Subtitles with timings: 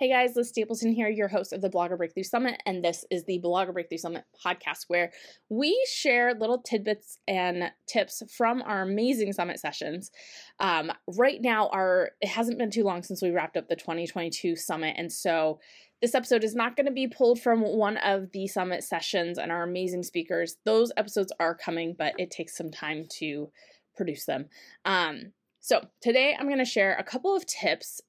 [0.00, 3.24] Hey guys, Liz Stapleton here, your host of the Blogger Breakthrough Summit, and this is
[3.24, 5.12] the Blogger Breakthrough Summit podcast where
[5.50, 10.10] we share little tidbits and tips from our amazing summit sessions.
[10.58, 14.56] Um, right now, our it hasn't been too long since we wrapped up the 2022
[14.56, 15.60] summit, and so
[16.00, 19.52] this episode is not going to be pulled from one of the summit sessions and
[19.52, 20.56] our amazing speakers.
[20.64, 23.50] Those episodes are coming, but it takes some time to
[23.98, 24.46] produce them.
[24.86, 28.00] Um, so today I'm going to share a couple of tips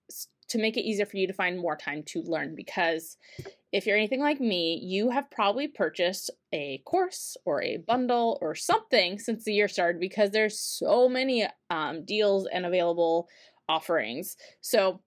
[0.51, 3.17] to make it easier for you to find more time to learn because
[3.71, 8.53] if you're anything like me, you have probably purchased a course or a bundle or
[8.53, 13.29] something since the year started because there's so many um, deals and available
[13.69, 14.35] offerings.
[14.59, 15.01] So,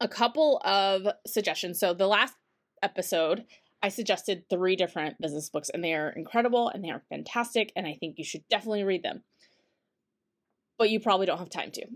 [0.00, 1.78] a couple of suggestions.
[1.78, 2.34] So, the last
[2.82, 3.44] episode,
[3.80, 7.86] I suggested three different business books, and they are incredible and they are fantastic, and
[7.86, 9.22] I think you should definitely read them.
[10.82, 11.86] But you probably don't have time to.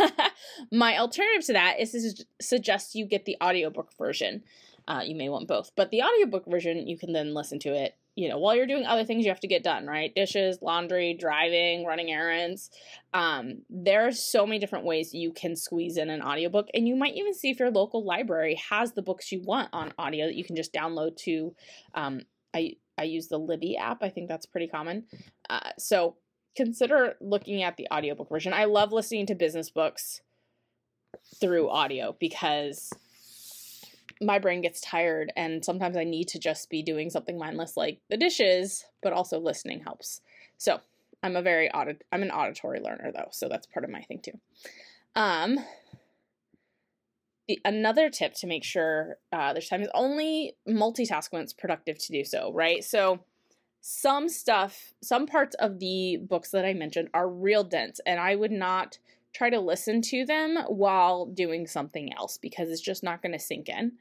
[0.72, 4.44] My alternative to that is to suggest you get the audiobook version.
[4.86, 7.96] Uh, you may want both, but the audiobook version, you can then listen to it,
[8.14, 10.14] you know, while you're doing other things you have to get done, right?
[10.14, 12.70] Dishes, laundry, driving, running errands.
[13.12, 16.94] Um, there are so many different ways you can squeeze in an audiobook, and you
[16.94, 20.36] might even see if your local library has the books you want on audio that
[20.36, 21.52] you can just download to.
[21.94, 22.20] Um,
[22.54, 24.04] I I use the Libby app.
[24.04, 25.06] I think that's pretty common.
[25.48, 26.14] Uh, so
[26.56, 28.52] consider looking at the audiobook version.
[28.52, 30.20] I love listening to business books
[31.40, 32.90] through audio because
[34.20, 38.00] my brain gets tired and sometimes I need to just be doing something mindless like
[38.10, 40.20] the dishes, but also listening helps.
[40.58, 40.80] So
[41.22, 44.20] I'm a very audit I'm an auditory learner though, so that's part of my thing
[44.20, 44.38] too.
[45.14, 45.58] Um
[47.48, 51.98] the, another tip to make sure uh, there's time is only multitask when it's productive
[51.98, 52.84] to do so, right?
[52.84, 53.24] So
[53.80, 58.34] some stuff, some parts of the books that I mentioned are real dense, and I
[58.36, 58.98] would not
[59.32, 63.38] try to listen to them while doing something else because it's just not going to
[63.38, 63.92] sink in.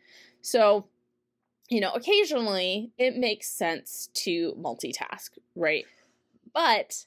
[0.42, 0.88] So,
[1.70, 5.86] you know, occasionally it makes sense to multitask, right?
[6.54, 7.06] But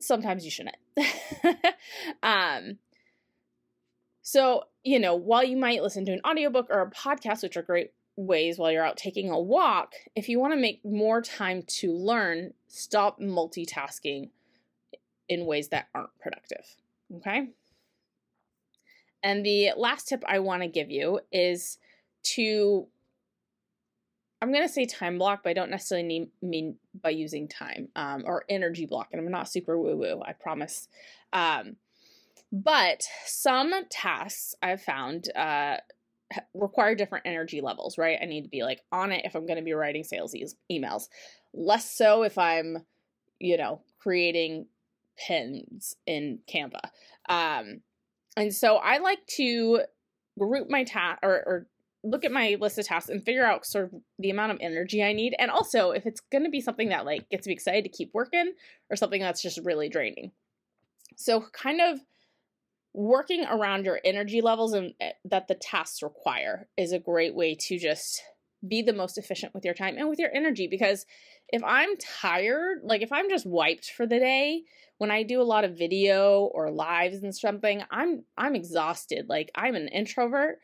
[0.00, 0.76] sometimes you shouldn't.
[2.22, 2.78] um
[4.22, 7.62] so, you know, while you might listen to an audiobook or a podcast, which are
[7.62, 11.62] great ways while you're out taking a walk, if you want to make more time
[11.62, 14.30] to learn, stop multitasking
[15.28, 16.64] in ways that aren't productive.
[17.16, 17.50] Okay.
[19.22, 21.78] And the last tip I want to give you is
[22.24, 22.88] to,
[24.42, 27.88] I'm going to say time block, but I don't necessarily need, mean by using time
[27.94, 29.08] um, or energy block.
[29.12, 30.88] And I'm not super woo woo, I promise.
[31.32, 31.76] Um,
[32.50, 35.76] but some tasks I've found uh,
[36.54, 38.18] require different energy levels, right?
[38.20, 40.46] I need to be like on it if I'm going to be writing sales e-
[40.70, 41.08] emails,
[41.54, 42.84] less so if I'm,
[43.38, 44.66] you know, creating
[45.16, 46.80] pins in Canva.
[47.28, 47.80] Um,
[48.36, 49.82] and so I like to
[50.38, 51.66] group my task or, or
[52.04, 55.02] look at my list of tasks and figure out sort of the amount of energy
[55.02, 55.34] I need.
[55.38, 58.10] And also if it's going to be something that like gets me excited to keep
[58.14, 58.52] working
[58.90, 60.30] or something that's just really draining.
[61.16, 62.00] So kind of
[62.98, 67.54] working around your energy levels and eh, that the tasks require is a great way
[67.54, 68.20] to just
[68.66, 71.06] be the most efficient with your time and with your energy because
[71.50, 74.64] if I'm tired, like if I'm just wiped for the day,
[74.98, 79.26] when I do a lot of video or lives and something, I'm I'm exhausted.
[79.28, 80.58] Like I'm an introvert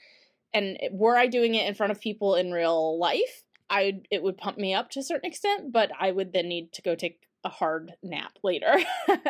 [0.53, 4.37] and were I doing it in front of people in real life, I it would
[4.37, 7.21] pump me up to a certain extent, but I would then need to go take
[7.45, 8.75] a hard nap later.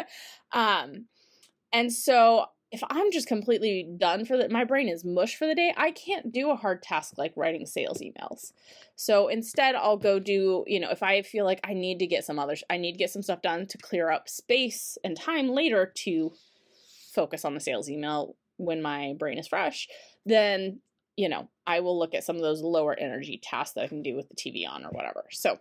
[0.53, 1.05] um
[1.71, 5.55] and so if I'm just completely done for the my brain is mush for the
[5.55, 8.53] day, I can't do a hard task like writing sales emails.
[8.97, 12.25] So instead I'll go do, you know, if I feel like I need to get
[12.25, 15.49] some others I need to get some stuff done to clear up space and time
[15.49, 16.33] later to
[17.13, 19.89] focus on the sales email when my brain is fresh,
[20.27, 20.81] then,
[21.17, 24.03] you know, I will look at some of those lower energy tasks that I can
[24.03, 25.27] do with the TV on or whatever.
[25.31, 25.59] So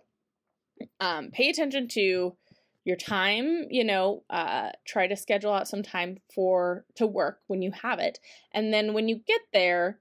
[0.98, 2.36] um, pay attention to
[2.84, 7.62] your time you know uh, try to schedule out some time for to work when
[7.62, 8.18] you have it.
[8.52, 9.98] And then when you get there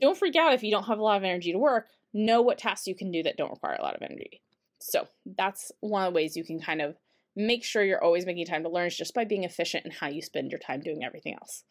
[0.00, 1.88] don't freak out if you don't have a lot of energy to work.
[2.14, 4.42] Know what tasks you can do that don't require a lot of energy.
[4.80, 6.96] So that's one of the ways you can kind of
[7.36, 10.08] make sure you're always making time to learn is just by being efficient in how
[10.08, 11.64] you spend your time doing everything else.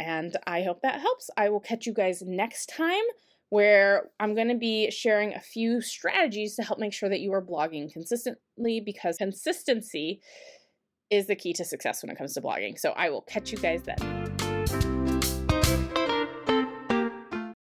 [0.00, 1.30] And i hope that helps.
[1.36, 3.02] I will catch you guys next time
[3.50, 7.32] where I'm going to be sharing a few strategies to help make sure that you
[7.32, 10.20] are blogging consistently because consistency
[11.10, 12.78] is the key to success when it comes to blogging.
[12.78, 14.37] So I will catch you guys then.